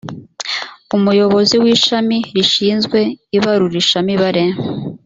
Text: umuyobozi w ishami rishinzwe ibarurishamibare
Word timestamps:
umuyobozi 0.97 1.55
w 1.63 1.65
ishami 1.75 2.17
rishinzwe 2.35 2.99
ibarurishamibare 3.37 4.43